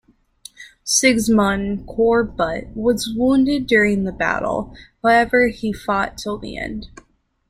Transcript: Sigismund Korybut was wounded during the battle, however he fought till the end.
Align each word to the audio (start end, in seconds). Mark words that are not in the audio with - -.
Sigismund 0.83 1.85
Korybut 1.87 2.75
was 2.75 3.13
wounded 3.15 3.67
during 3.67 4.03
the 4.03 4.11
battle, 4.11 4.75
however 5.03 5.49
he 5.49 5.71
fought 5.71 6.17
till 6.17 6.39
the 6.39 6.57
end. 6.57 6.87